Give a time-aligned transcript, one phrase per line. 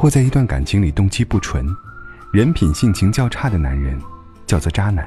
[0.00, 1.66] 或在一段感情里动机不纯、
[2.32, 4.00] 人品性情较差的男人，
[4.46, 5.06] 叫做渣男。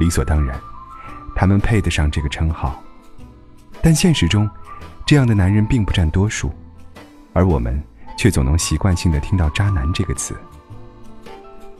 [0.00, 0.58] 理所当然，
[1.36, 2.82] 他们配得上这个称号。
[3.80, 4.50] 但现实中，
[5.06, 6.52] 这样的男人并不占多数，
[7.32, 7.80] 而我们
[8.18, 10.34] 却总能习惯性的听到“渣男”这个词。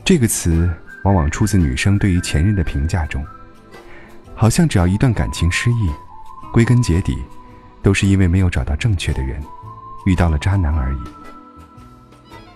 [0.05, 3.27] 这个词往往出自女生对于前任的评价中，
[4.33, 5.91] 好像只要一段感情失意，
[6.53, 7.19] 归根结底，
[7.83, 9.43] 都是因为没有找到正确的人。
[10.05, 10.99] 遇到了渣男而已。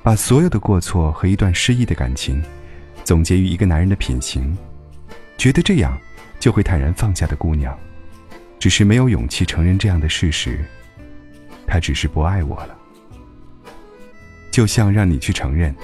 [0.03, 2.43] 把所有的过错和一段失意的感情，
[3.05, 4.57] 总结于一个男人的品行，
[5.37, 5.99] 觉得这样
[6.39, 7.79] 就会坦然放下的姑娘，
[8.59, 10.65] 只是没有勇气承认这样的事实。
[11.67, 12.77] 他只是不爱我了。
[14.51, 15.75] 就像让你去承认，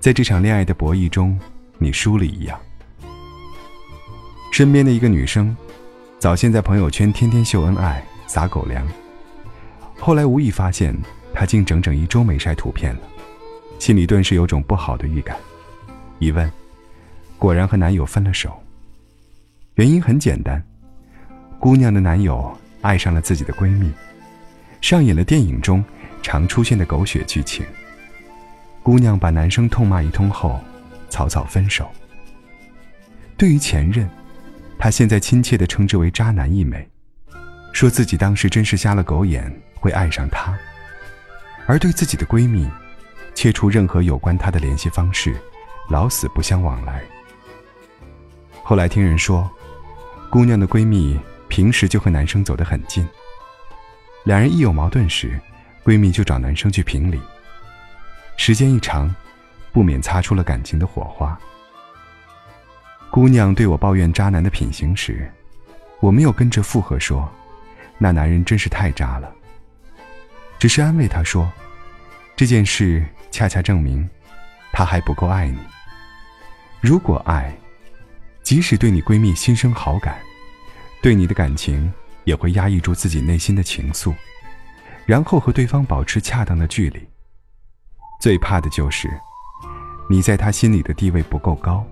[0.00, 1.38] 在这场恋爱的博弈中，
[1.78, 2.58] 你输了一样。
[4.52, 5.56] 身边的一个女生，
[6.18, 8.86] 早先在朋友圈天天秀恩爱，撒狗粮。
[9.98, 10.96] 后来无意发现，
[11.32, 13.00] 她竟整整一周没晒图片了，
[13.84, 15.36] 心里顿时有种不好的预感。
[16.18, 16.50] 一问，
[17.38, 18.58] 果然和男友分了手。
[19.74, 20.64] 原因很简单，
[21.60, 23.92] 姑娘的男友爱上了自己的闺蜜，
[24.80, 25.84] 上演了电影中
[26.22, 27.62] 常出现的狗血剧情。
[28.82, 30.58] 姑娘把男生痛骂一通后，
[31.10, 31.86] 草草分手。
[33.36, 34.08] 对于前任，
[34.78, 36.88] 她现在亲切地称之为“渣男”一枚，
[37.74, 39.54] 说自己当时真是瞎了狗眼。
[39.78, 40.58] 会爱上他，
[41.66, 42.66] 而对自己的闺蜜，
[43.34, 45.36] 切除任何有关他的联系方式，
[45.88, 47.02] 老死不相往来。
[48.62, 49.50] 后来听人说，
[50.30, 51.18] 姑娘的闺蜜
[51.48, 53.06] 平时就和男生走得很近，
[54.24, 55.38] 两人一有矛盾时，
[55.84, 57.20] 闺蜜就找男生去评理。
[58.36, 59.14] 时间一长，
[59.72, 61.38] 不免擦出了感情的火花。
[63.10, 65.30] 姑娘对我抱怨渣男的品行时，
[66.00, 67.30] 我没有跟着附和说，
[67.98, 69.32] 那男人真是太渣了。
[70.58, 71.48] 只是安慰她说
[72.36, 74.08] ：“这件事恰恰证明，
[74.72, 75.58] 他还不够爱你。
[76.80, 77.56] 如果爱，
[78.42, 80.18] 即使对你闺蜜心生好感，
[81.00, 81.92] 对你的感情
[82.24, 84.12] 也会压抑住自己内心的情愫，
[85.06, 87.00] 然后和对方保持恰当的距离。
[88.20, 89.08] 最怕的就是
[90.10, 91.86] 你在他心里的地位不够高。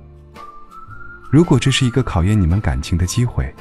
[1.30, 3.54] 如果这是一个考验你们感情的机会，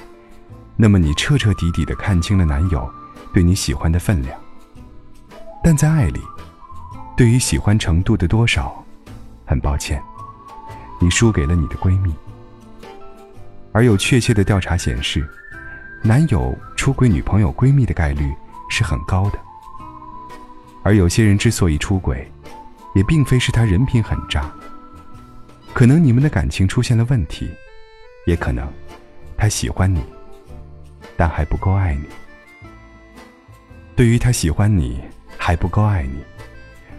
[0.75, 2.91] 那么你彻彻底底的看清了男友
[3.33, 4.39] 对你喜欢的分量。”
[5.63, 6.19] 但在爱里，
[7.15, 8.83] 对于喜欢程度的多少，
[9.45, 10.01] 很抱歉，
[10.99, 12.13] 你输给了你的闺蜜。
[13.71, 15.27] 而有确切的调查显示，
[16.03, 18.33] 男友出轨女朋友闺蜜的概率
[18.69, 19.39] 是很高的。
[20.83, 22.29] 而有些人之所以出轨，
[22.95, 24.51] 也并非是他人品很渣，
[25.73, 27.51] 可能你们的感情出现了问题，
[28.25, 28.67] 也可能
[29.37, 30.01] 他喜欢你，
[31.15, 32.05] 但还不够爱你。
[33.95, 35.01] 对于他喜欢你。
[35.43, 36.23] 还不够爱你，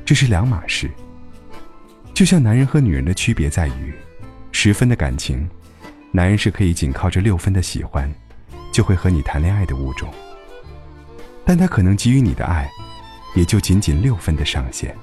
[0.04, 0.90] 这是两码事。
[2.12, 3.94] 就像男人和女人的区别在于，
[4.50, 5.48] 十分的感情，
[6.10, 8.12] 男人是可以仅靠着六分的喜欢，
[8.72, 10.12] 就会和你谈恋爱的物种。
[11.44, 12.70] 但他可能给予你的爱，
[13.34, 14.94] 也就仅仅六分的上限。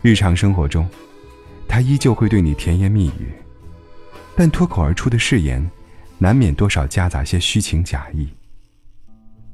[0.00, 0.88] 日常生活中，
[1.68, 3.32] 他依旧会对你甜言蜜语，
[4.36, 5.70] 但脱口而出的誓言，
[6.18, 8.28] 难免多少夹杂些虚情假意。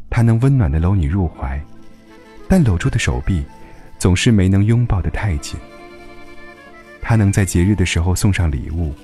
[0.08, 1.60] 他能温暖的搂你入怀。
[2.48, 3.44] 但搂住的手臂，
[4.00, 5.61] 总是没能拥抱得太紧。
[7.03, 8.94] 他能在节日的时候送上礼物，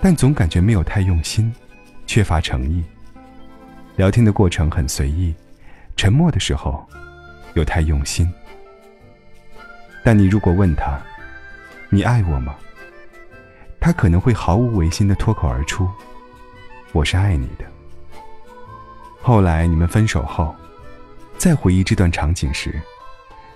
[0.00, 1.52] 但总感觉没有太用心，
[2.06, 2.82] 缺乏诚意。
[3.96, 5.34] 聊天的过程很随意，
[5.96, 6.84] 沉默的时候，
[7.54, 8.26] 又太用心。
[10.02, 10.98] 但你如果问他，
[11.90, 12.56] 你爱我吗？
[13.78, 15.86] 他可能会毫无违心的脱口而出，
[16.92, 17.66] 我是爱你的。
[19.20, 20.54] 后来你们分手后。
[21.38, 22.80] 再回忆这段场景时，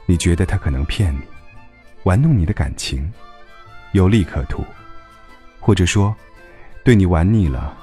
[0.06, 1.20] 你觉得他可能骗你，
[2.04, 3.12] 玩弄你的感情，
[3.92, 4.64] 有利可图，
[5.58, 6.14] 或者说，
[6.84, 7.76] 对你玩腻了，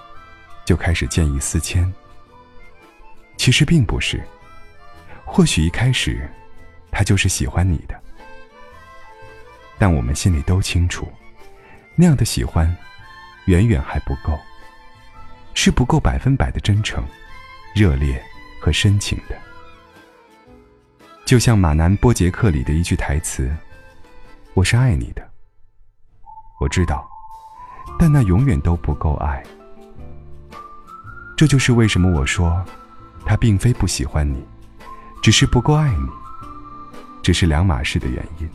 [0.65, 1.93] 就开始见异思迁。
[3.35, 4.23] 其实并不是，
[5.25, 6.29] 或许一开始，
[6.91, 8.01] 他就是喜欢你的，
[9.77, 11.11] 但我们心里都清楚，
[11.95, 12.73] 那样的喜欢，
[13.47, 14.39] 远远还不够，
[15.53, 17.03] 是不够百分百的真诚、
[17.75, 18.23] 热烈
[18.61, 19.37] 和深情的。
[21.25, 23.49] 就像马南波杰克里的一句台词
[24.53, 25.27] ：“我是爱你的。”
[26.59, 27.09] 我知道，
[27.97, 29.41] 但那永远都不够爱。
[31.35, 32.63] 这就是为什么我说，
[33.25, 34.45] 他并非不喜欢你，
[35.21, 36.07] 只是不够爱你。
[37.21, 38.49] 这是两码事的原因。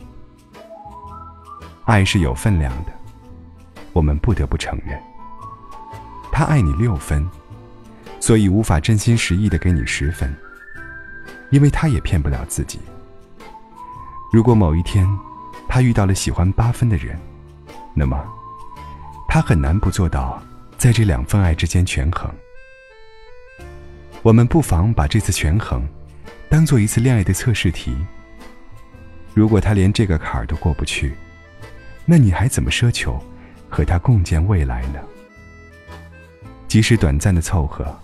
[1.85, 2.91] 爱是有分量的，
[3.93, 4.99] 我们不得不承认。
[6.31, 7.27] 他爱你六分，
[8.19, 10.33] 所以无法真心实意的给你十分，
[11.49, 12.79] 因为他也骗不了自己。
[14.31, 15.07] 如果某一天，
[15.67, 17.19] 他遇到了喜欢八分的人，
[17.93, 18.23] 那么，
[19.27, 20.41] 他很难不做到
[20.77, 22.31] 在这两份爱之间权衡。
[24.21, 25.87] 我们不妨把这次权衡，
[26.49, 27.95] 当做一次恋爱的测试题。
[29.33, 31.15] 如果他连这个坎儿都过不去，
[32.05, 33.17] 那你还怎么奢求
[33.69, 34.99] 和他共建未来呢？
[36.67, 37.97] 即使短暂的凑合，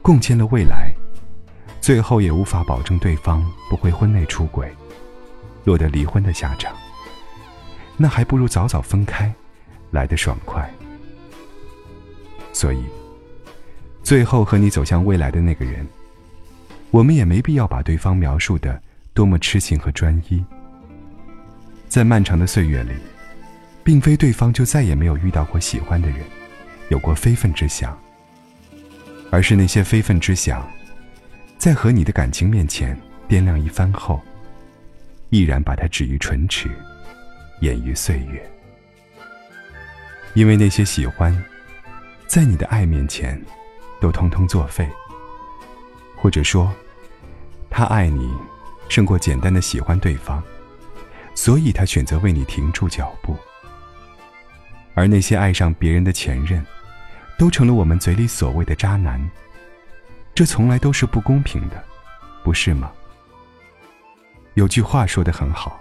[0.00, 0.90] 共建了未来，
[1.80, 4.70] 最后也无法保证对方不会婚内出轨，
[5.64, 6.74] 落得离婚的下场。
[7.96, 9.32] 那还不如早早分开，
[9.90, 10.72] 来得爽快。
[12.52, 12.84] 所以，
[14.02, 15.86] 最后和你走向未来的那个人，
[16.90, 18.80] 我们也没必要把对方描述的
[19.14, 20.44] 多么痴情和专一。
[21.88, 22.92] 在漫长的岁月里，
[23.82, 26.20] 并非对方就再也没有遇到过喜欢的人，
[26.90, 27.98] 有过非分之想，
[29.30, 30.66] 而是那些非分之想，
[31.58, 32.96] 在和你的感情面前
[33.28, 34.22] 掂量一番后，
[35.28, 36.70] 毅然把它止于唇齿，
[37.60, 38.40] 掩于岁月。
[40.34, 41.36] 因为那些喜欢，
[42.28, 43.42] 在你的爱面前，
[44.00, 44.88] 都通通作废。
[46.14, 46.72] 或者说，
[47.68, 48.32] 他爱你，
[48.88, 50.40] 胜过简单的喜欢对方。
[51.34, 53.36] 所以他选择为你停住脚步，
[54.94, 56.64] 而那些爱上别人的前任，
[57.36, 59.20] 都成了我们嘴里所谓的渣男。
[60.38, 61.84] 这从来都是不公平的，
[62.44, 62.92] 不是吗？
[64.54, 65.80] 有句话说的很好。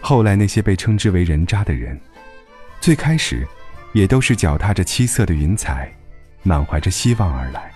[0.00, 2.00] 后来那些被称之为人渣的人，
[2.80, 3.44] 最开始，
[3.92, 5.92] 也都是脚踏着七色的云彩，
[6.44, 7.72] 满怀着希望而来，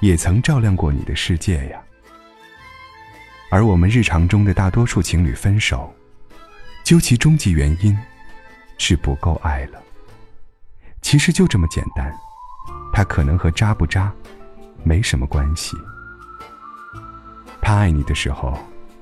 [0.00, 1.80] 也曾照亮过你的世界呀。
[3.50, 5.90] 而我们日常中的大多数情侣分手，
[6.84, 7.98] 究其终极原因，
[8.76, 9.82] 是不够爱了。
[11.00, 12.14] 其实就这么简单，
[12.92, 14.12] 他可能和渣不渣，
[14.88, 15.76] 没什么关系。
[17.60, 18.58] 他爱你的时候，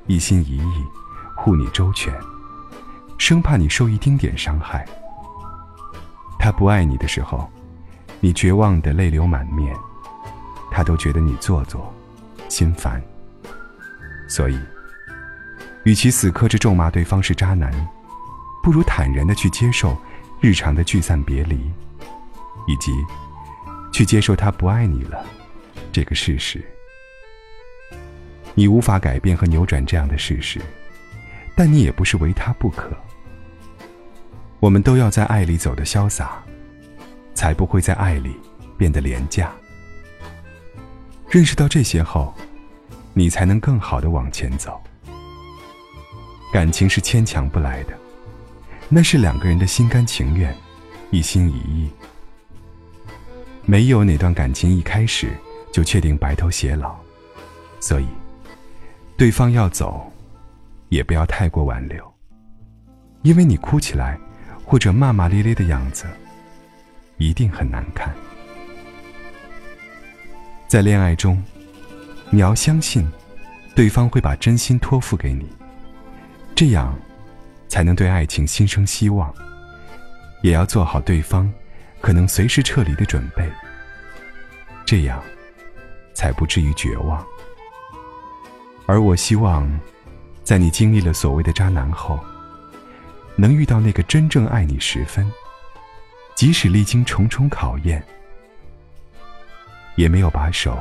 [0.08, 0.84] 一心一意，
[1.36, 2.12] 护你周全，
[3.18, 4.84] 生怕你受一丁点伤害；
[6.40, 7.48] 他不爱你的时候，
[8.18, 9.76] 你绝望的泪流满面，
[10.72, 11.94] 他都觉得你做作，
[12.48, 13.00] 心烦。
[14.28, 14.58] 所以，
[15.84, 17.72] 与其死磕着咒骂对方是渣男，
[18.60, 19.96] 不如坦然的去接受
[20.40, 21.54] 日常的聚散别离，
[22.66, 22.92] 以及
[23.92, 25.24] 去接受他不爱你了
[25.96, 26.62] 这个事实。
[28.54, 30.60] 你无法改变和扭转这样的事实，
[31.56, 32.94] 但你也不是唯他不可。
[34.60, 36.44] 我们都要在爱里走得潇洒，
[37.32, 38.36] 才不会在爱里
[38.76, 39.50] 变得廉价。
[41.30, 42.34] 认识到这些后。
[43.14, 44.78] 你才能更好的往前走。
[46.52, 47.94] 感情是牵强不来的，
[48.90, 50.54] 那是两个人的心甘情愿，
[51.10, 51.90] 一心一意。
[53.64, 55.32] 没有哪段感情一开始
[55.76, 56.96] 就确定白头偕老，
[57.80, 58.06] 所以，
[59.18, 60.10] 对方要走，
[60.88, 62.02] 也不要太过挽留，
[63.20, 64.18] 因为你哭起来
[64.64, 66.06] 或者骂骂咧咧的样子，
[67.18, 68.10] 一定很难看。
[70.66, 71.44] 在恋爱中。
[72.30, 73.06] 你要相信，
[73.74, 75.46] 对方会把真心托付给你，
[76.54, 76.98] 这样，
[77.68, 79.30] 才能对爱情心生希望。
[80.42, 81.52] 也要做好对方
[82.00, 83.46] 可能随时撤离的准备，
[84.86, 85.22] 这样，
[86.16, 87.24] 才不至于绝望。
[88.86, 89.68] 而我希望，
[90.42, 92.18] 在你经历了所谓的渣男后，
[93.36, 95.30] 能遇到那个真正爱你十分，
[96.34, 98.02] 即使历经重重考验，
[99.96, 100.78] 也没有把手。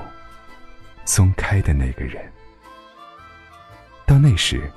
[1.07, 2.23] 松开的那个人，
[4.07, 4.71] 到那时，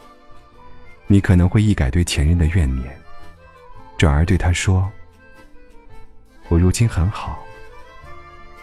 [1.07, 2.95] 你可能会一改对前任的怨念，
[3.97, 4.91] 转而对他说
[6.49, 7.43] ：“我如今很好，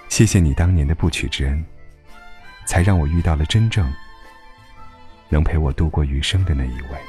[0.10, 1.66] 谢谢你当年的不娶之恩，
[2.66, 3.92] 才让我遇到了真正
[5.30, 7.00] 能陪我度过余生的那一位。”